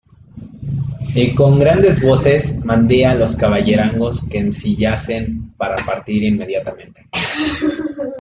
y 1.13 1.35
con 1.35 1.59
grandes 1.59 2.03
voces 2.03 2.65
mandé 2.65 3.05
a 3.05 3.13
los 3.13 3.35
caballerangos 3.35 4.27
que 4.29 4.39
ensillasen 4.39 5.53
para 5.57 5.75
partir 5.85 6.23
inmediatamente. 6.23 7.07